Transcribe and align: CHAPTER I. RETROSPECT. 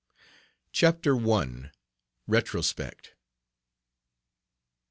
CHAPTER 0.71 1.15
I. 1.31 1.69
RETROSPECT. 2.25 3.11